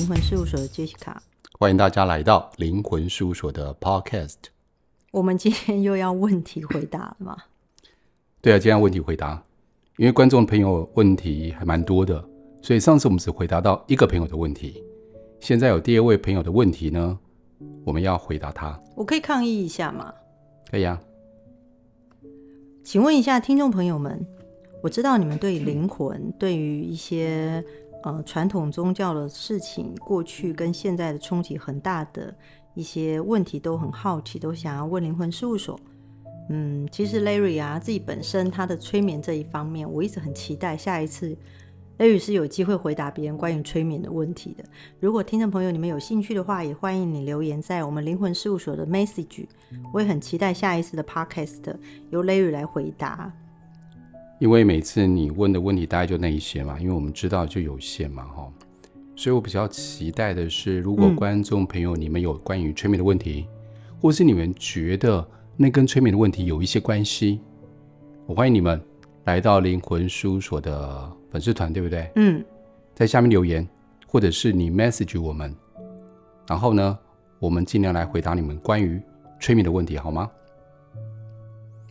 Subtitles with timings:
[0.00, 1.14] 灵魂事务所的 Jessica，
[1.58, 4.36] 欢迎大家来到灵魂事务所的 Podcast。
[5.10, 7.36] 我们今天又要问题回答了吗？
[8.40, 9.44] 对啊，今天要问题回答，
[9.98, 12.26] 因为观众朋友问题还蛮多的，
[12.62, 14.82] 所以上次我们只回答到一个朋友的问题，
[15.38, 17.18] 现在有第二位朋友的问题呢，
[17.84, 18.82] 我们要回答他。
[18.96, 20.14] 我可以抗议一下吗？
[20.70, 20.98] 可以啊。
[22.82, 24.26] 请问一下听众朋友们，
[24.82, 27.62] 我知道你们对灵魂，对于一些
[28.02, 32.34] 呃传统宗教的事情，过去跟现在的冲击很大的。
[32.74, 35.78] 一些问题都很好奇，都想要问灵魂事务所。
[36.50, 41.36] 嗯，其实 Larry 啊，自己本身他的催眠这一方面，我一直很期待下一次
[41.98, 44.62] Larry 是有机会回答别人关于催眠的问题的。
[45.00, 49.46] 如果听众朋友你们有兴趣的话，也欢迎你留言在我们灵魂事务所的 message。
[49.92, 51.74] 我也很期待下一次的 podcast
[52.10, 53.32] 由 Larry 来回答。
[54.40, 58.50] 因为每次你问的问题大概就那一些嘛，因为我们知道就有限嘛，哈。
[59.14, 65.24] 所以我比较期待的是，如果观众朋友你们有关于催眠的问题，嗯、或是你们觉得
[65.58, 67.38] 那跟催眠的问题有一些关系，
[68.24, 68.80] 我欢迎你们
[69.24, 72.10] 来到灵魂事务所的粉丝团，对不对？
[72.16, 72.42] 嗯，
[72.94, 73.68] 在下面留言，
[74.06, 75.54] 或者是你 message 我们，
[76.48, 76.98] 然后呢，
[77.38, 78.98] 我们尽量来回答你们关于
[79.38, 80.30] 催眠的问题，好吗？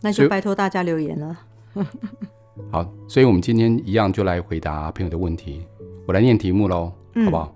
[0.00, 1.38] 那就拜托大家留言了。
[2.70, 5.66] 好，所以我们今天一样就来回答朋友的问题，
[6.06, 6.92] 我来念题目喽。
[7.24, 7.54] 好不好？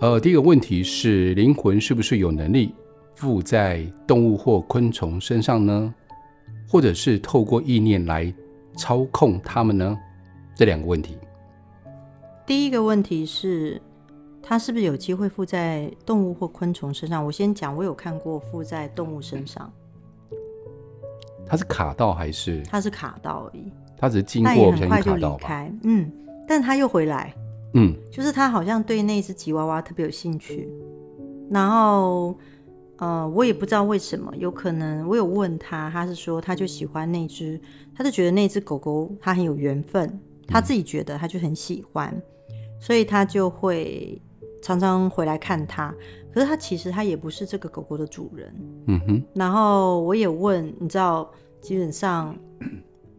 [0.00, 2.74] 呃，第一个问题是：灵魂是不是有能力
[3.14, 5.94] 附在动物或昆虫身上呢？
[6.68, 8.32] 或者是透过意念来
[8.76, 9.96] 操控它们呢？
[10.54, 11.18] 这两个问题。
[12.46, 13.80] 第一个问题是，
[14.42, 17.24] 它是不是有机会附在动物或昆虫身上？
[17.24, 19.70] 我先讲，我有看过附在动物身上。
[21.46, 22.62] 它是卡到还是？
[22.62, 23.70] 他是卡到而已。
[23.96, 25.72] 他只是经过，很快就离开。
[25.82, 26.10] 嗯，
[26.46, 27.34] 但他又回来。
[27.76, 30.68] 嗯，就是他好像对那只吉娃娃特别有兴趣，
[31.50, 32.38] 然后，
[32.98, 37.60] 呃，我也不知道为什么，有可能我有问他，他是说他就喜欢那只，
[37.92, 42.14] 他就觉得那只狗狗他很有缘分，他自己觉得他就很喜欢，
[42.50, 44.22] 嗯、所以他就会
[44.64, 45.94] 常常回来看它。
[46.32, 48.54] 可是它其实它也不是这个狗狗的主人。
[48.86, 49.22] 嗯哼。
[49.34, 51.30] 然后我也问，你知道，
[51.60, 52.34] 基本上。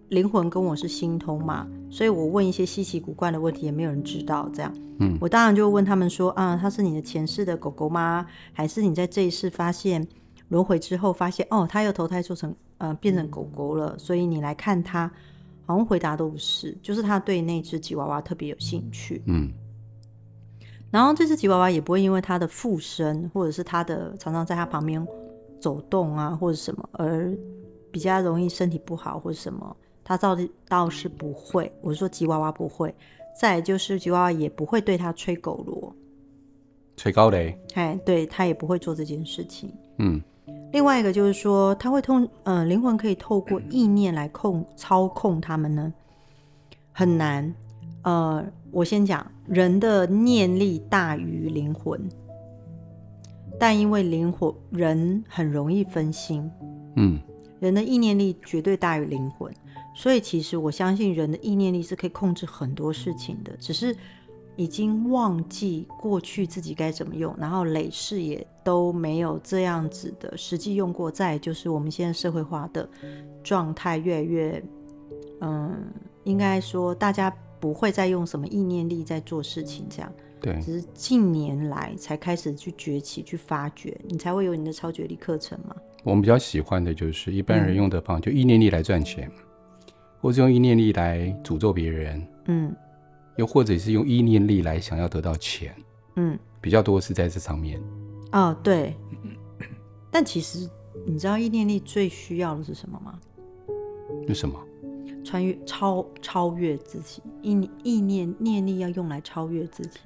[0.09, 4.47] 灵魂跟我是心通嘛，所以我问一些稀奇古怪的问题，也没有人知道。
[4.53, 8.23] 这样，嗯，我当然就问他们说，啊，它是你的前世的狗狗吗？
[8.53, 10.07] 还是你在这一世发现
[10.49, 15.11] 轮回之后发现，哦，它又投胎做成，呃，变成狗狗了，所以你来看它？
[15.65, 19.51] 好像回答都不是，就是他对那只吉娃娃特别有兴趣，嗯。
[20.95, 25.05] 然后这只吉娃娃也不会因为它的附身，或者是它的常常在它旁边
[25.59, 27.37] 走动啊，或者什么，而
[27.91, 29.75] 比较容易身体不好或者什么。
[30.05, 30.37] 他倒
[30.69, 32.95] 倒是不会，我说吉娃娃不会。
[33.37, 35.93] 再就是吉娃娃也不会对它吹狗螺、
[36.95, 37.59] 吹高雷。
[37.73, 39.69] 哎，对他也不会做这件事情。
[39.97, 40.21] 嗯。
[40.71, 45.91] 另外一个就是说，它会通，呃，灵魂可以透过意念来控操控他们呢，
[46.93, 47.53] 很难。
[48.05, 52.01] 呃，我先讲，人的念力大于灵魂，
[53.59, 56.49] 但因为灵魂人很容易分心。
[56.95, 57.19] 嗯。
[57.59, 59.51] 人的意念力绝对大于灵魂。
[59.95, 63.95] 所以，其实我相信人的意念力是可以控制很多事情的，只是
[64.57, 71.09] 已经忘记过去自己该怎么用，然后累世也都没有这样子的实际用过。
[71.09, 72.87] 再就是我们现在社会化的
[73.41, 74.63] 状态越来越，
[75.39, 75.73] 嗯，
[76.25, 77.33] 应该说大家
[77.65, 80.13] 不会再用什么意念力在做事情，这样。
[80.39, 80.61] 对。
[80.61, 85.75] 只是近年来才开始去崛起、去发掘，你才会有你的超觉力课程嘛。
[86.03, 89.31] 我们比较喜欢的就是一般人用的方法，嗯、就意念力来赚钱。
[90.21, 92.71] 或是用意念力来诅咒别人，嗯，
[93.37, 95.75] 又或者是用意念力来想要得到钱，
[96.17, 97.81] 嗯，比较多是在这上面。
[98.31, 98.95] 哦，对。
[100.11, 100.69] 但其实
[101.03, 103.19] 你知道意念力最需要的是什么吗？
[104.27, 104.55] 是什么？
[105.25, 107.21] 穿越、超超越自己。
[107.41, 109.99] 意意念念力要用来超越自己，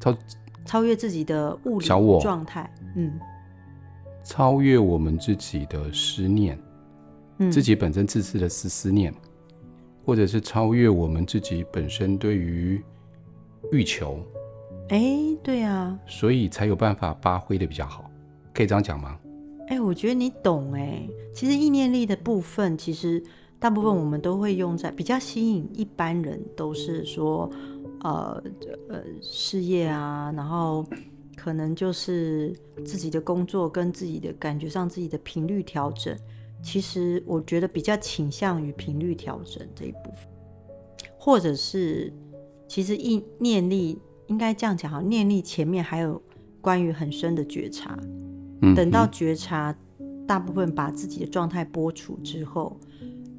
[0.00, 0.16] 超
[0.64, 3.12] 超越自己的物理状态，嗯，
[4.24, 6.58] 超越我们自己的思念，
[7.38, 9.14] 嗯，自己本身自私的思思念。
[10.04, 12.80] 或者是超越我们自己本身对于
[13.72, 14.24] 欲求，
[14.90, 18.08] 哎，对啊，所以才有办法发挥的比较好，
[18.54, 19.18] 可以这样讲吗？
[19.66, 21.02] 哎，我觉得你懂哎。
[21.34, 23.20] 其实意念力的部分，其实
[23.58, 27.50] 大部分我们都会用在比较吸引一般人，都是说
[28.00, 28.42] 呃
[28.88, 30.84] 呃事业啊，然后
[31.34, 32.54] 可能就是
[32.84, 36.16] 自己的工作跟自己的感觉上自己的频率调整。
[36.62, 40.26] 其实我觉得比较倾向于频率调整这一部分，
[41.18, 42.12] 或者是
[42.66, 46.20] 其实意念力应该这样讲哈，念力前面还有
[46.60, 47.96] 关于很深的觉察，
[48.62, 49.76] 嗯，等到觉察
[50.26, 52.76] 大部分把自己的状态播出之后，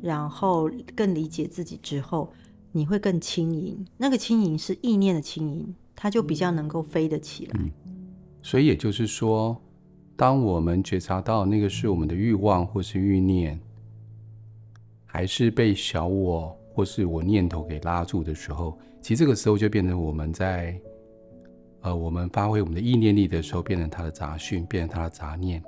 [0.02, 2.32] 然后更理解自己之后，
[2.72, 3.86] 你会更轻盈。
[3.98, 7.60] 那个轻盈是意念的轻盈，它就比较能够飞得起来。
[8.42, 9.60] 所以也就是说，
[10.16, 13.60] 当我们觉察到那个是我们的欲望或是欲念，
[15.06, 20.80] 还是被小我或是我念头给拉住的时候，其实这个时候就变成我们在，
[21.82, 25.62] 呃，我们发挥我们的意念力的时候，变成他的杂讯，变成他的杂念，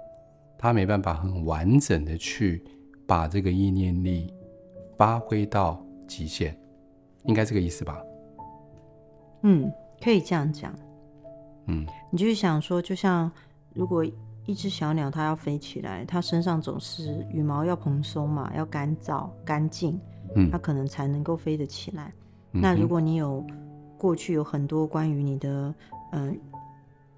[0.57, 2.63] 他没办法很完整的去
[3.09, 4.31] 把这个意念力
[4.95, 6.55] 发挥到极限，
[7.23, 7.99] 应该这个意思吧？
[9.41, 10.71] 嗯，可以这样讲。
[11.65, 13.31] 嗯，你就是想说，就像
[13.73, 14.05] 如果
[14.45, 19.99] 一只小鸟它要飞起来，它身上总是羽毛要蓬松嘛，要干燥干净，
[20.35, 22.13] 嗯，它可能才能够飞得起来。
[22.51, 23.43] 嗯、那如果你有
[23.97, 25.73] 过去有很多关于你的
[26.11, 26.39] 嗯、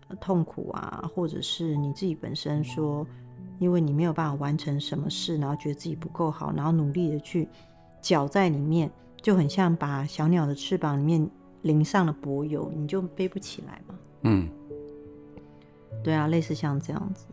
[0.07, 3.05] 呃、痛苦啊，或者是你自己本身说，
[3.61, 7.47] 因为你没有办法完成什么事，然后觉得自己不够好，然后努力的去
[8.01, 8.89] 搅在里面，
[9.21, 11.29] 就很像把小鸟的翅膀里面
[11.61, 13.93] 淋上了柏油，你就飞不起来嘛。
[14.23, 14.49] 嗯，
[16.03, 17.27] 对啊，类似像这样子。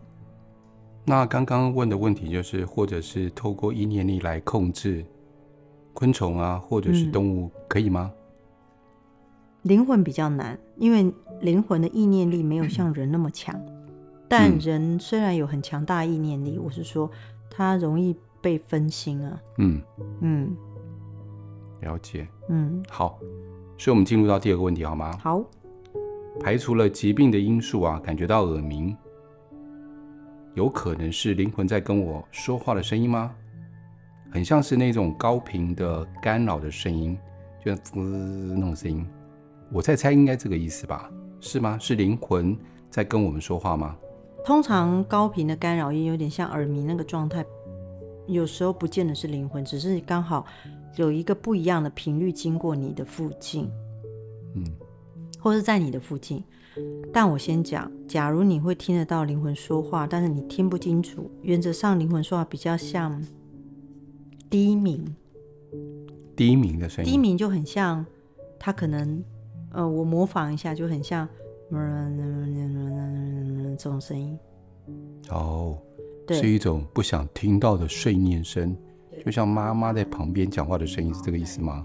[1.06, 5.02] 那刚刚问的问题就是，或者是透过意念力来控制
[5.94, 8.12] 昆虫啊，或者是动物，可以吗？
[9.62, 11.10] 灵魂比较难，因为
[11.40, 13.58] 灵魂的意念力没有像人那么强。
[14.28, 17.10] 但人虽然有很强大的意念力，我是说，
[17.50, 19.40] 它容易被分心啊。
[19.56, 19.80] 嗯
[20.20, 20.56] 嗯，
[21.80, 22.28] 了解。
[22.48, 23.18] 嗯，好，
[23.78, 25.16] 所以我们进入到第二个问题，好吗？
[25.18, 25.42] 好。
[26.40, 28.96] 排除了疾病的因素啊，感觉到耳鸣，
[30.54, 33.34] 有可能是灵魂在跟我说话的声音吗？
[34.30, 37.18] 很像是那种高频的干扰的声音，
[37.64, 39.04] 就像滋那种声音。
[39.72, 41.10] 我在猜，应该这个意思吧？
[41.40, 41.78] 是吗？
[41.80, 42.56] 是灵魂
[42.90, 43.96] 在跟我们说话吗？
[44.48, 47.44] 通常高频的干扰音有点像耳鸣那个状态，
[48.26, 50.46] 有时候不见得是灵魂，只是刚好
[50.96, 53.70] 有一个不一样的频率经过你的附近，
[54.54, 54.64] 嗯，
[55.38, 56.42] 或是在你的附近。
[57.12, 63.22] 但我先讲，假如你会听得到灵魂说话，但是你听不清楚，原则上灵魂说话比较像
[64.48, 65.14] 低鸣，
[66.34, 68.02] 低鸣的声音，低鸣就很像
[68.58, 69.22] 它可能。
[69.72, 71.28] 呃，我模仿一下，就很像
[73.76, 74.38] 这种声音。
[75.30, 75.78] 哦，
[76.30, 78.76] 是一种不想听到的碎念声，
[79.24, 81.84] 就像妈妈在旁边讲话的声音，是这个意思吗？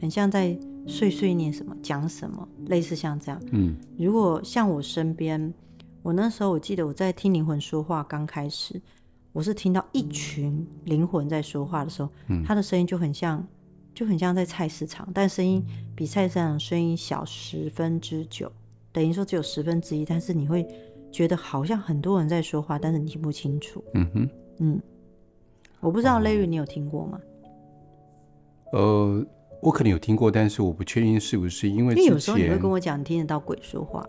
[0.00, 3.40] 很像在碎碎念什么，讲什么，类似像这样。
[3.52, 5.52] 嗯，如果像我身边，
[6.02, 8.80] 我那时候我记得我在听灵魂说话刚开始，
[9.32, 13.46] 我是听到一群灵魂在说话的时候，嗯，他的声音就很像。
[13.94, 15.62] 就很像在菜市场，但声音
[15.94, 18.50] 比菜市场声音小十分之九，
[18.92, 20.66] 等于说只有十分之一，但是你会
[21.10, 23.82] 觉得好像很多人在说话，但是你听不清楚。
[23.94, 24.82] 嗯哼，嗯，
[25.80, 27.20] 我不知道 Larry 你有听过吗？
[28.72, 29.26] 呃，
[29.60, 34.06] 我可能有听过，但是我不确定是不是因为，因为有时候你会跟我讲你听得到鬼说话，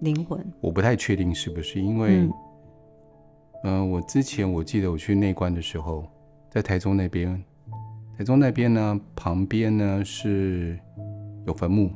[0.00, 2.28] 灵魂，我不太确定是不是因为，
[3.64, 6.04] 嗯、呃，我之前我记得我去内观的时候，
[6.50, 7.42] 在台中那边。
[8.16, 10.78] 台中那边呢，旁边呢是
[11.48, 11.90] 有坟墓，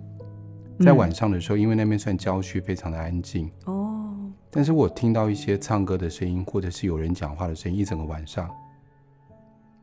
[0.80, 4.14] 在晚上的时候，嗯、因为那边算郊区，非常的安静哦。
[4.50, 8.48] 但是我听到一些唱歌的声音，或者是有人讲话的声音，一整个晚上。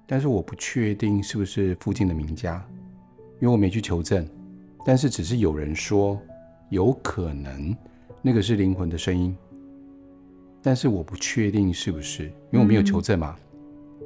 [0.07, 2.65] 但是我不确定是不是附近的名家，
[3.39, 4.27] 因为我没去求证。
[4.85, 6.19] 但是只是有人说，
[6.69, 7.75] 有可能
[8.21, 9.35] 那个是灵魂的声音，
[10.61, 13.35] 但是我不确定是不是，因为我没有求证嘛。
[13.37, 13.41] 嗯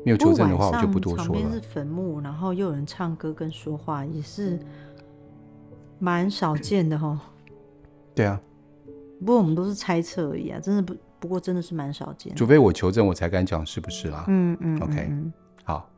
[0.05, 1.41] 没有求证的话，我就不多说了。
[1.41, 4.57] 旁边是坟墓，然后又有人唱歌跟说话，也是
[5.99, 7.19] 蛮少见的哈。
[8.15, 8.41] 对啊，
[9.19, 12.37] 不过我们都是猜测而已啊，真的不，不过真的是蛮少见的。
[12.37, 14.25] 除非我求证，我才敢讲是不是啦。
[14.27, 14.79] 嗯嗯。
[14.81, 15.31] OK，嗯
[15.63, 15.89] 好。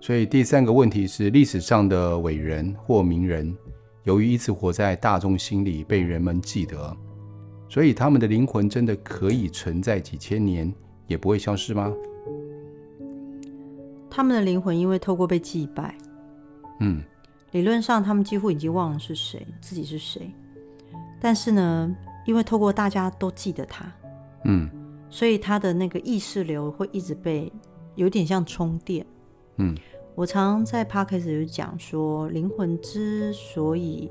[0.00, 3.56] 所以第三个问题是，历史上的伟人或名人，
[4.04, 6.96] 由于一直活在大众心里，被人们记得，
[7.68, 10.72] 所以他们的灵魂真的可以存在几千年，
[11.06, 11.92] 也不会消失吗？
[14.10, 15.96] 他们的灵魂因为透过被祭拜，
[16.80, 17.02] 嗯，
[17.52, 20.30] 理论上他们几乎已经忘了是谁，自己是谁。
[21.20, 21.94] 但是呢，
[22.26, 23.84] 因为透过大家都记得他，
[24.44, 24.68] 嗯，
[25.08, 27.52] 所以他的那个意识流会一直被
[27.94, 29.06] 有点像充电。
[29.56, 29.76] 嗯，
[30.14, 34.10] 我常常在 Podcast 有讲说，灵魂之所以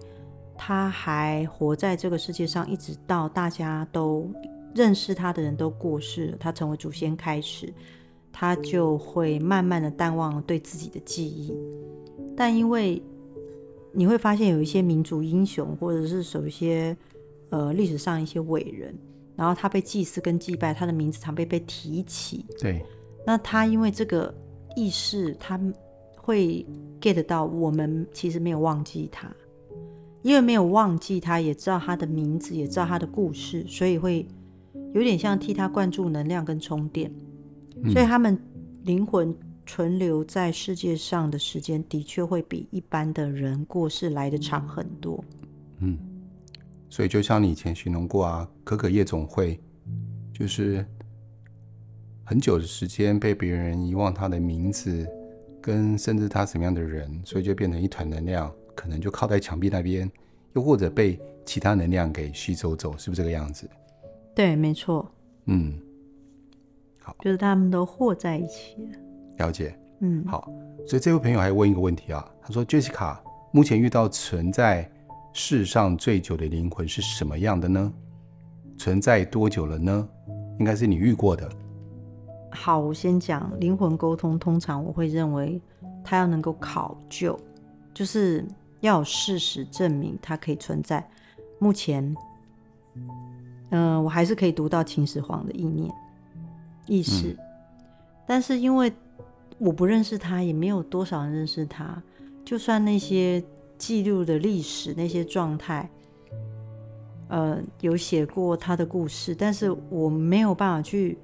[0.55, 4.31] 他还活在这个世界上，一直到大家都
[4.73, 7.73] 认识他的人都过世了，他成为祖先开始。
[8.33, 11.53] 他就会慢慢的淡忘了对自己的记忆，
[12.33, 13.03] 但因为
[13.93, 16.95] 你会发现有一些民族英雄，或者是有一些
[17.49, 18.97] 呃历史上一些伟人，
[19.35, 22.45] 然后他被祭祀跟祭拜，他的名字常被被提起。
[22.57, 22.81] 对，
[23.25, 24.33] 那他因为这个
[24.75, 25.59] 意识，他
[26.15, 26.65] 会
[27.01, 29.29] get 到我们其实没有忘记他，
[30.21, 34.25] 因为没有忘记他，也知道他的名字，也知道他的故事，所以会
[34.93, 37.11] 有点像替他灌注能量跟充电。
[37.83, 38.39] 嗯、所以他们
[38.83, 39.35] 灵魂。
[39.71, 45.23] 存留在世界上的时间的确会比一般的人过世来的长很多。
[45.79, 45.97] 嗯，
[46.89, 49.57] 所以就像你以前形容过啊，可可夜总会
[50.33, 50.85] 就是
[52.25, 55.07] 很久的时间被别人遗忘他的名字，
[55.61, 60.11] 跟甚至他什么样的人，所以就变成一团能量，可能就靠在墙壁那边，
[60.51, 63.69] 又或者被其他能量给吸走走，是不是这个样子？
[64.35, 65.09] 对，没错。
[65.45, 65.79] 嗯，
[66.99, 68.99] 好，就是他们都和在一起了。
[69.41, 70.47] 了解，嗯，好，
[70.85, 73.17] 所以这位朋友还问一个问题啊，他说：“Jessica，
[73.51, 74.87] 目前遇到存在
[75.33, 77.91] 世上最久的灵魂是什么样的呢？
[78.77, 80.07] 存在多久了呢？
[80.59, 81.49] 应该是你遇过的。”
[82.53, 85.59] 好，我先讲灵魂沟通，通常我会认为
[86.03, 87.35] 他要能够考究，
[87.93, 88.45] 就是
[88.81, 91.03] 要有事实证明它可以存在。
[91.57, 92.03] 目前，
[93.71, 95.91] 嗯、呃，我还是可以读到秦始皇的意念、
[96.85, 97.37] 意识，嗯、
[98.27, 98.91] 但是因为。
[99.61, 102.01] 我不认识他，也没有多少人认识他。
[102.43, 103.41] 就算那些
[103.77, 105.87] 记录的历史，那些状态，
[107.27, 111.15] 呃，有写过他的故事，但是我没有办法去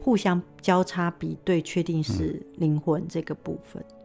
[0.00, 3.80] 互相交叉比对，确定是灵魂这个部分。
[3.88, 3.96] 嗯、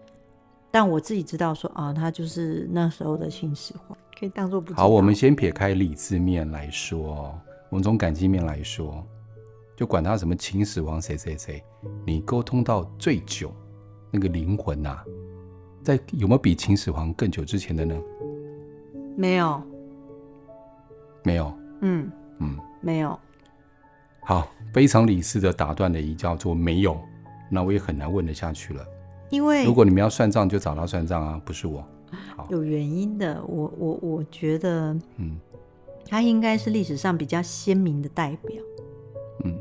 [0.70, 4.84] 但我自己知道说啊，他就是那时候的秦始皇，可以当做不知道。
[4.84, 7.36] 好，我们先撇开理智面来说，
[7.70, 9.04] 我们从感情面来说，
[9.76, 11.64] 就管他什么秦始皇谁谁谁，
[12.06, 13.52] 你沟通到最久。
[14.14, 15.04] 那个灵魂呐、啊，
[15.82, 18.00] 在有没有比秦始皇更久之前的呢？
[19.18, 19.60] 没有，
[21.24, 21.52] 没有。
[21.82, 23.20] 嗯嗯，没有。
[24.22, 26.96] 好，非常理智的打断了一叫做没有，
[27.50, 28.86] 那我也很难问得下去了。
[29.32, 31.84] 因为如果你们要算账，就找他算账啊，不是我。
[32.50, 33.44] 有原因的。
[33.48, 35.40] 我我我觉得，嗯，
[36.08, 38.62] 他应该是历史上比较鲜明的代表。
[39.44, 39.58] 嗯，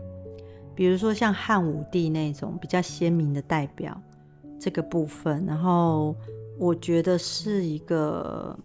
[0.75, 3.99] 比如说像汉武帝那种比较鲜明的代表。
[4.63, 6.15] 这个部分，然后
[6.57, 8.57] 我觉得是一个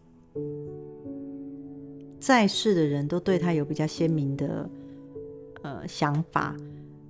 [2.20, 4.70] 在世的人都对他有比较鲜明的
[5.63, 6.56] 呃想法。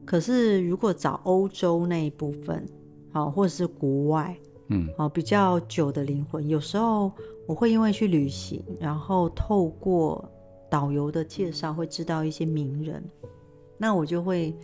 [0.05, 2.65] 可是如果找欧洲那一部分，
[3.11, 4.33] 好，或者是国外，
[4.69, 7.11] 嗯，好，比较久的灵魂，有时候
[7.45, 10.23] 我会因为去旅行，然后透过
[10.69, 13.03] 导游的介绍，会知道一些名人，
[13.77, 14.55] 那我就会，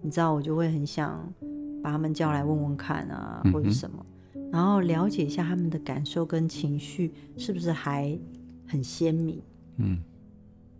[0.00, 1.32] 你知道，我就会很想。
[1.82, 4.04] 把他们叫来问问看啊，或者什么，
[4.34, 8.18] 嗯、然后了解一下他们的感受跟情绪是不是还
[8.66, 9.42] 很鲜明。
[9.76, 10.00] 嗯，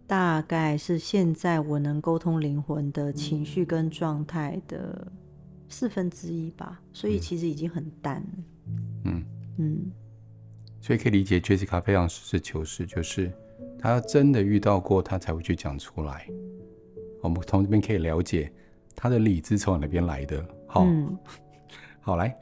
[0.07, 5.07] 大概是现在我能沟通灵魂的情绪跟状态的
[5.69, 8.45] 四分之一吧，所以其实已经很淡了。
[9.05, 9.25] 嗯
[9.59, 9.93] 嗯，
[10.81, 13.31] 所以可以理解 Jessica 非常实事求是，就是
[13.79, 16.29] 他真的遇到过，他才会去讲出来。
[17.23, 18.53] 我们从这边可以了解
[18.97, 20.45] 他的理智从哪边来的。
[20.71, 21.19] 好，嗯、
[21.99, 22.37] 好来，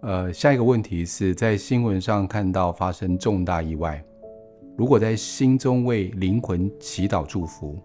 [0.00, 4.02] 呃，下一个问题是在新闻上看到发生重大意外，
[4.74, 7.78] 如果在心中为灵魂祈祷祝福，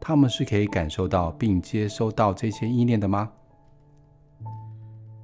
[0.00, 3.30] 他们是可以感受到并接收到这些意念的吗？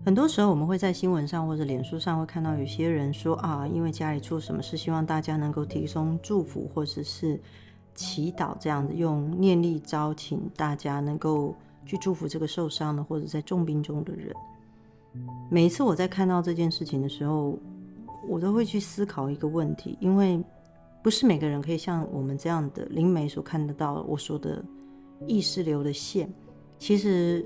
[0.04, 7.40] 很多时候我们会在新闻上或者脸书上会看到有些人说啊，因为家里出什么事，希望大家能够提供祝福或者是
[7.92, 11.56] 祈祷，这样子用念力招请大家能够。
[11.86, 14.34] 去祝福这个受伤的或者在重病中的人。
[15.50, 17.58] 每一次我在看到这件事情的时候，
[18.28, 20.40] 我都会去思考一个问题，因为
[21.02, 24.64] 不是每个人可以像我们这样的灵媒所看得到我说的
[25.26, 26.32] 意识流的线。
[26.78, 27.44] 其实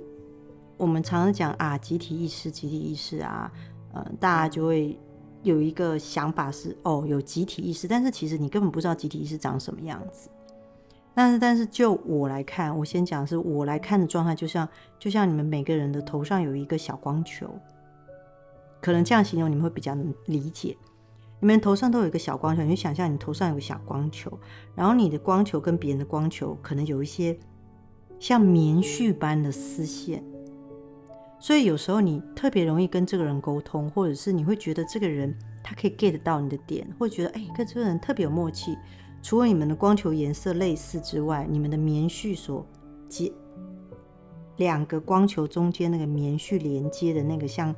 [0.77, 3.51] 我们常常讲啊，集体意识，集体意识啊，
[3.95, 4.99] 呃，大家就会
[5.43, 10.29] 有一个想法是哦，有集体意识，但是其实你根本不知道集体意识长什么样子。
[11.15, 14.69] 但是，但是就我来看，我先讲的是我来看的状态，就像
[14.99, 17.49] 就像你们每个人的头上有一个小光球，
[18.81, 20.77] 可能这样形容你们会比较能理解。
[21.41, 24.37] 你们头上都有一个小光球，你就想象你头上有个小光球，
[24.75, 27.39] 然后你的光球跟别人的光球可能有一些
[28.19, 30.25] 像棉絮般的丝线，
[31.39, 38.77] 所以有时候你特别容易跟这个人沟通，或者是你会觉得这个人他可以 get 到你的点，会觉得哎，跟这个人特别有默契。
[39.25, 42.65] 除了你们的光球颜色类似之外，你们的棉絮所
[43.09, 43.33] 接
[44.59, 47.75] 两个光球中间那个棉絮连接的那个像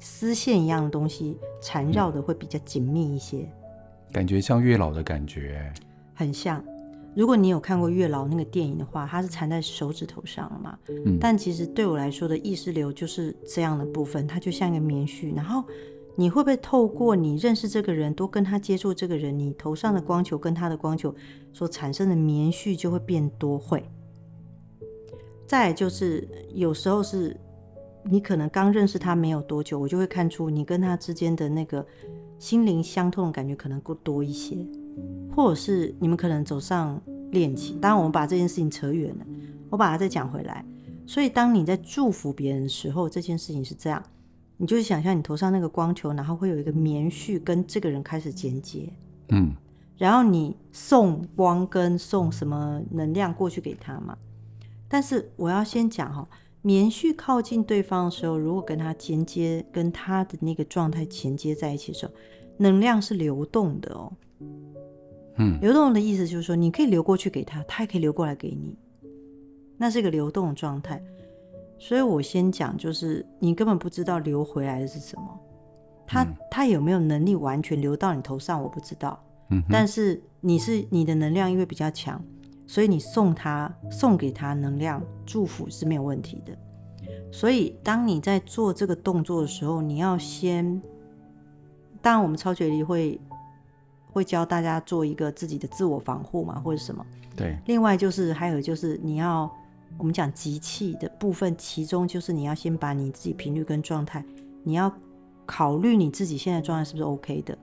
[0.00, 3.48] 丝线一样的东西缠绕的会比较紧密一些。
[4.10, 5.72] 感觉像月老的感觉，
[6.12, 6.60] 很像。
[7.14, 10.76] 如果你有看过月老那个电影的话，它是缠在手指头上了嘛？
[10.88, 15.32] 嗯，但其实对我来说的意识流就是这样的部分，它就像一个棉絮。
[15.36, 15.62] 然后
[16.16, 21.14] 你会不会透过你认识这个人，多跟他接触这个人，你头上的光球跟他的光球
[21.52, 23.58] 所产生的棉絮就会变多？
[23.58, 23.82] 会。
[25.46, 27.36] 再就是有时候是
[28.04, 31.84] 你可能刚认识他没有多久，我就会看出你跟他之间的那个
[32.38, 34.56] 心灵相通的感觉可能够多一些。
[35.34, 37.00] 或者是你们可能走上
[37.30, 39.26] 恋情，当然我们把这件事情扯远了，
[39.70, 40.64] 我把它再讲回来。
[41.06, 44.02] 所以当你在祝福别人的时候，这件事情是这样，
[44.60, 48.92] 你就是想象你头上那个光球，然后会有一个棉絮跟这个人开始连接，
[49.30, 49.54] 嗯，
[49.96, 54.14] 然后你送光跟送什么能量过去给他嘛。
[54.86, 56.28] 但是我要先讲哈，
[56.60, 62.12] 棉絮靠近对方的时候，如果跟他连接，跟他的那个状态连接在一起的时候，
[62.58, 64.12] 能量是流动的哦。
[65.36, 68.76] 嗯，流动的意思就是说，你可以流过去给他，他也可以流过来给你，
[69.78, 71.02] 那是一个流动的状态。
[71.80, 75.40] 所以我先讲，就是你根本不知道流回来的是什么，
[76.06, 79.18] 他、嗯、他有没有能力完全流到你头上，我不知道。
[79.48, 82.22] 嗯，但是你是你的能量因为比较强，
[82.66, 86.56] 所以你送他送给他能量祝福是没有问题的。
[87.32, 90.80] 所以当你在做这个动作的时候，你要先，
[92.00, 93.20] 当然我们超觉力会。
[94.12, 97.06] 会教大家做一个自己的自我防护嘛，或者什么？
[97.36, 97.56] 对。
[97.66, 99.48] 另外就是还有就是你要
[99.98, 104.24] 我们讲集气的部分，其中就是你要先把你自己频率跟状态，
[104.62, 104.92] 你要
[105.46, 107.56] 考虑你自己现在状态是不是 OK 的.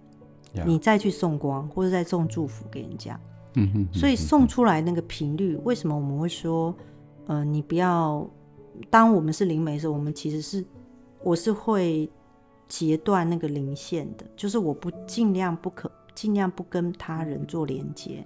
[0.65, 3.19] 你再去送光或者再送祝福给人家。
[3.55, 3.87] 嗯哼。
[3.93, 6.75] 所以送出来那个频率，为什么我们会说，
[7.27, 8.27] 呃，你不要
[8.89, 10.65] 当我们是灵媒的时候，我们其实是
[11.23, 12.09] 我是会
[12.67, 15.91] 截断那个灵线的，就是我不尽量不可。
[16.15, 18.25] 尽量不跟他人做连接。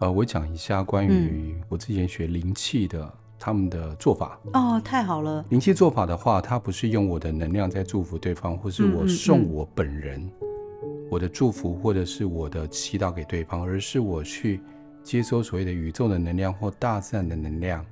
[0.00, 4.38] 呃，我讲一下关于我之前学灵气的、嗯、他们的做法。
[4.52, 5.44] 哦，太好了！
[5.48, 10.48] 灵气做法的话，它不是用我的能量在祝福对方，或是我送我本人、嗯嗯
[10.84, 14.60] 嗯、我的祝福，或者是我的祈祷给对方，而是我去
[15.02, 17.84] 接收所谓的宇宙的能量或大自然的能量，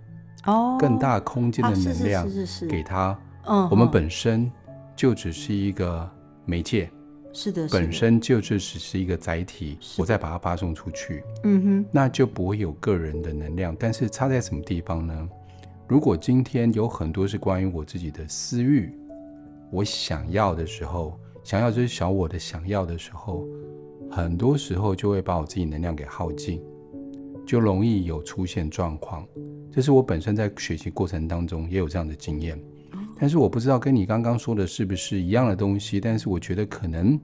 [0.45, 3.19] 哦，更大空间的能量是是是给他。
[3.47, 4.49] 嗯，我们本身
[4.95, 6.09] 就只是一个
[6.45, 6.89] 媒介。
[7.37, 13.77] 是的，本身就是只是一个载体，我再把它发送出去，嗯哼，那就不会有个人的能量。
[13.79, 15.29] 但是差在什么地方呢？
[15.87, 18.91] 如果今天有很多是关于我自己的私欲，
[19.71, 23.47] 我想要的时候，想要就是小我的想要的时候，
[24.11, 26.63] 很多时候就会把我自己能量给耗尽，
[27.47, 29.29] 就容易有出现状况。
[29.71, 32.59] 这是我本身在学习过程当中也有这样的经验。
[33.19, 37.19] 但是我不知道跟你刚刚说的是不是一样的东西，但是我觉得可能，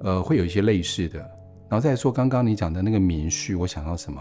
[0.00, 1.18] 呃，会有一些类似的。
[1.68, 4.20] 然后再说刚刚你讲的那个棉絮，我想到什么？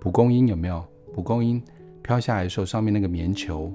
[0.00, 0.84] 蒲公英有没有？
[1.14, 1.62] 蒲公英
[2.02, 3.72] 飘下来的时候，上面那个棉球，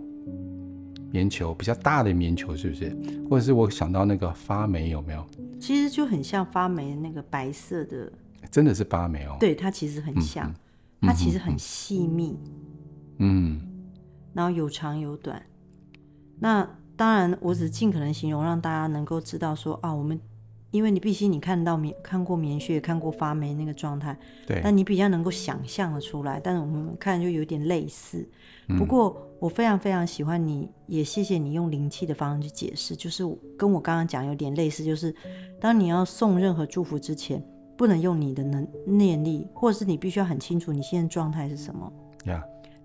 [1.12, 2.96] 棉球比较大的棉球，是不是？
[3.30, 5.26] 或者是我想到那个发霉有没有？
[5.60, 8.12] 其实就很像发霉的那个白色的，
[8.52, 9.38] 真的是发霉哦。
[9.40, 10.56] 对，它其实很像，嗯
[11.04, 12.38] 嗯、它其实很细密，
[13.20, 13.62] 嗯，
[14.34, 15.42] 然后有长有短。
[16.44, 20.20] 那当然，我只尽可能形容让大家能够知道说啊，我们
[20.72, 26.42] 因为你必须你看到棉看过棉絮，看过发霉那个状态，对，但你比较能够想象的出来。
[26.44, 28.28] 但是我们看就有点类似。
[28.78, 33.24] 不过我非常非常喜欢你，也谢谢你用灵气的方式去解释，就是
[33.58, 35.16] 跟我刚刚讲有点类似，就是
[35.62, 37.42] 当你要送任何祝福之前，
[37.78, 41.90] 不能用你的能念力，或者是你必须要很清楚你现在状态是什么。
[42.26, 42.44] Yeah.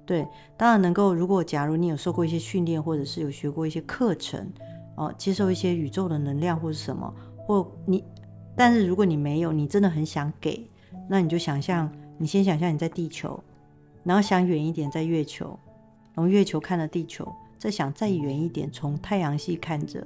[0.09, 1.13] 对，当然能够。
[1.13, 4.41] 如果假如你有受过一些训练，或者是有学过一些课程，
[4.97, 8.03] 哦、呃，接受一些宇宙的能量或者什么，或你，
[8.57, 10.67] 但是如果你没有，你真的很想给，
[11.11, 13.39] 那你就想象，你先想象你在地球，
[14.03, 15.59] 然后想远一点在月球，
[16.15, 20.03] 从月球看着地球，再想再远一点，从太阳系看着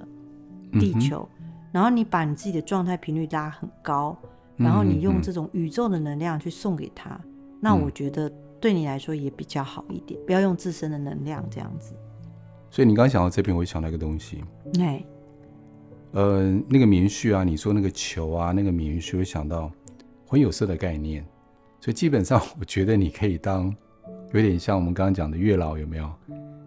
[0.80, 4.16] 地球，嗯，然后你把你自己的状态频率拉很高，
[4.56, 8.28] 然后你用这种宇宙的能量去送给他，嗯，那我觉得。
[8.62, 11.94] 对你来说也比较好一点，不要用自身的能量这样子。
[12.70, 14.44] 所以你刚刚想到这边，我会想到一个东西。
[14.78, 15.04] 哎，
[16.12, 19.68] 呃，那个棉絮啊，你说那个球啊，那个棉絮，会想到
[20.24, 21.26] 混有色的概念。
[21.80, 23.74] 所以基本上，我觉得你可以当
[24.32, 26.08] 有点像我们刚刚讲的月老，有没有？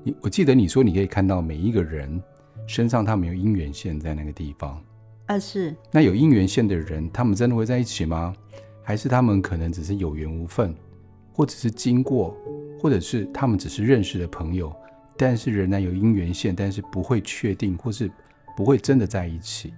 [0.04, 2.22] 你我记得你说你可以看到每一个人
[2.68, 4.84] 身上他们有姻缘线在那个地方。
[5.28, 5.74] 啊，是。
[5.92, 8.36] 那有姻缘线的人，他们真的会在一起吗？
[8.84, 10.76] 还是他们可能只是有缘无分？
[11.36, 12.34] 或者是经过，
[12.80, 14.74] 或者是他们只是认识的朋友，
[15.18, 18.10] 但是仍然有姻缘线，但是不会确定，或是
[18.56, 19.74] 不会真的在一起。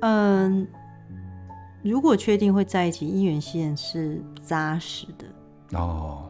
[0.00, 0.66] 嗯，
[1.82, 6.28] 如果确定会在一起，姻缘线是扎实的哦。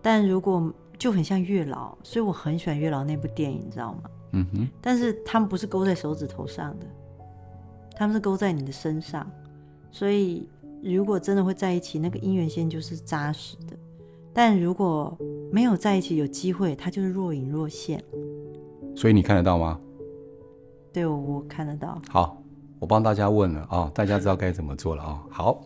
[0.00, 4.00] 但如果就很像月老，所以我很喜欢月老那部电影，你知道吗？
[4.32, 4.68] 嗯哼。
[4.80, 6.86] 但是他们不是勾在手指头上的，
[7.94, 9.30] 他们是勾在你的身上。
[9.90, 10.48] 所以
[10.82, 13.76] 如果真的会在一起，那个姻缘线就是扎实的。
[14.32, 15.16] 但如果
[15.50, 18.02] 没有在一起，有机会，它就是若隐若现。
[18.94, 19.80] 所以你看得到吗？
[20.92, 22.00] 对，我我看得到。
[22.08, 22.42] 好，
[22.78, 25.28] 我帮大家问了啊、哦，大家知道该怎么做了啊、哦。
[25.30, 25.64] 好，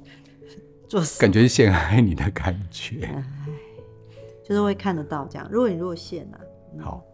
[0.88, 3.08] 做感觉是陷害你的感觉。
[4.44, 6.40] 就是会看得到这样若隐若现啊。
[6.80, 7.04] 好，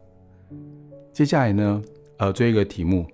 [1.12, 1.82] 接下来呢，
[2.18, 3.06] 呃，做一个题目，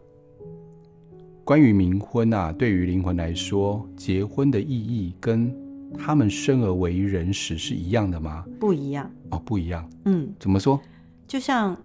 [1.44, 5.54] 关于冥婚啊，对于灵魂来说，结婚的意义跟
[5.98, 8.46] 他们生而为人时是一样的吗？
[8.59, 9.11] 不一样。
[9.30, 9.88] 哦，不一样。
[10.07, 10.80] 嗯，怎么说？
[11.26, 11.76] 就像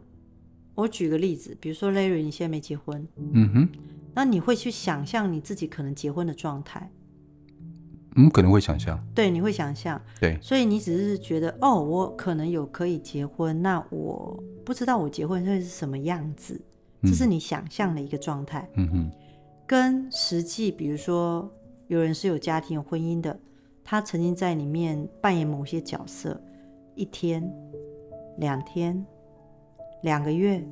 [0.75, 3.69] 我举个例子，比如说 Larry，你现在没结婚，嗯哼，
[4.15, 6.89] 那你会去想象你自己可能结婚的状态。
[8.15, 16.59] 嗯，可能会想象，对，你会想象，对，所以你只是觉得，哦，我可能有可以结婚，那我不知道我结婚会是什么样子，
[17.03, 19.11] 这是你想象的一个状态，嗯哼，
[19.69, 21.47] 跟实际，比如说
[21.89, 23.39] 有人是有家庭有婚姻的，
[23.83, 26.41] 他曾经在里面扮演某些角色，
[26.95, 27.47] 一天、
[28.39, 29.05] 两天、
[30.01, 30.67] 两个月、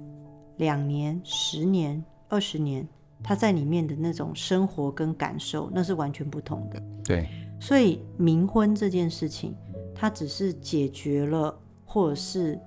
[0.56, 2.88] 两年、十年、二十年。
[3.24, 6.82] 他在里面的那种生活跟感受，那是完全不同的。
[7.04, 7.28] 对，
[7.60, 9.56] 所以冥婚这件事情，
[9.94, 11.56] 它只是解决了，
[11.86, 12.60] 或者是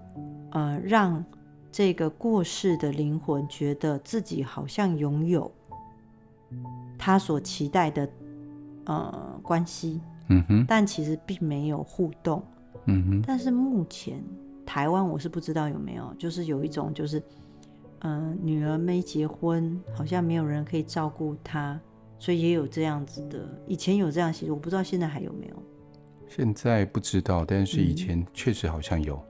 [0.53, 1.25] 呃，让
[1.73, 5.51] 这个过世的灵魂觉得自己好像拥有
[6.99, 8.09] 他所期待的
[8.87, 10.01] 呃关系。
[10.29, 12.43] 嗯哼，但其实并没有互动。
[12.87, 14.23] 嗯哼，但是目前
[14.65, 17.23] 台湾我是不知道有没有，就是有一种就是。
[18.03, 21.79] 嗯、呃，女儿没结婚，好像没有人可以照顾她，
[22.19, 23.47] 所以也有这样子的。
[23.67, 25.63] 以前有这样习俗，我不知道现在还有没有。
[26.27, 29.23] 现在不知道，但是以前确实好像有。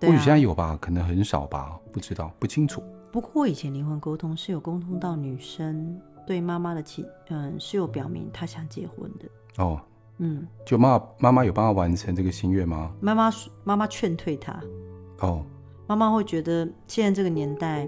[0.00, 2.82] 嗯、或许现在有吧，可能很少吧，不知道，不清楚。
[3.10, 5.98] 不过以前灵魂沟通是有沟通到女生
[6.32, 9.62] 对妈妈的情，嗯，是有表明她想结婚的。
[9.62, 9.78] 哦，
[10.16, 12.90] 嗯，就妈妈妈有帮她完成这个心愿吗？
[13.02, 13.30] 妈妈
[13.64, 14.58] 妈妈劝退她。
[15.20, 15.44] 哦。
[15.86, 17.86] 妈妈会觉得现在这个年代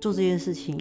[0.00, 0.76] 做这件事情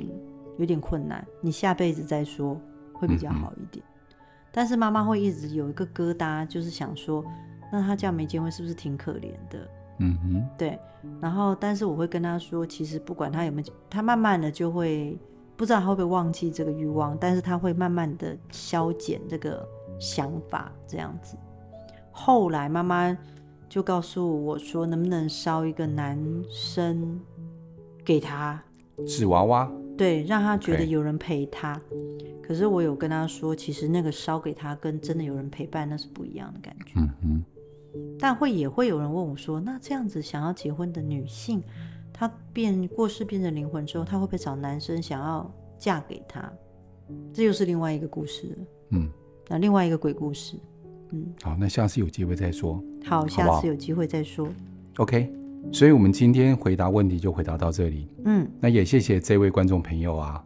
[0.58, 2.60] 有点困难，你下辈子再说
[2.92, 3.86] 会比较好一点。
[3.86, 4.16] 嗯嗯，
[4.52, 7.24] 但是妈妈会一直有一个疙瘩，就是想说，
[7.72, 9.70] 那她这样没结婚是不是挺可怜的？
[10.00, 10.80] 嗯哼，对。
[11.22, 15.16] 然后，但是我会跟她说，其实不管她有没有，她慢慢的就会
[15.56, 19.68] 不知道他会不会忘记这个欲望，但是他会慢慢的消减这个
[20.00, 21.36] 想法，这样子。
[22.12, 23.18] 后来妈妈。
[23.70, 26.16] 就告诉我说，能不能烧一个男
[26.48, 27.20] 生
[28.06, 28.62] 给他
[29.08, 29.72] 纸娃娃？
[29.98, 31.82] 对，让他觉得有人陪他。
[32.44, 36.94] 可是我有跟他说，其实那个烧给他跟真的有人陪伴那是不一样的感觉。
[36.98, 37.44] 嗯嗯。
[38.20, 41.64] 但会也会有人问我说，那这样子想要结婚的女性，
[42.28, 46.52] 她变过世变成灵魂之后，她会不会找男生想要嫁给他？
[47.34, 48.66] 这又是另外一个故事了。
[48.92, 49.10] 嗯，
[49.50, 50.58] 那另外一个鬼故事。
[51.12, 52.82] 嗯，好，那下次有机会再说。
[53.04, 54.48] 好，下次有机会再说。
[54.98, 55.32] OK，
[55.72, 58.08] 所以我们今天回答问题就回答到这里。
[58.24, 60.44] 嗯，那也谢谢这位观众朋友啊，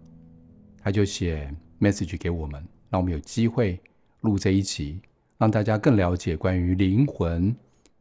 [0.81, 3.79] 他就写 message 给我们，让我们有机会
[4.21, 4.99] 录这一集，
[5.37, 7.55] 让大家更了解关于灵魂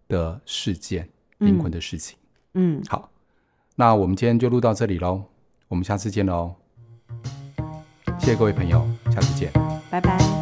[0.09, 1.07] 的事件、
[1.39, 2.17] 灵魂的事情。
[2.55, 3.11] 嗯，好，
[3.77, 5.23] 那我们今天就录到这里喽，
[5.69, 6.55] 我们下次见喽。
[8.19, 9.53] 谢谢各位朋友，下次见，
[9.91, 10.36] 拜拜。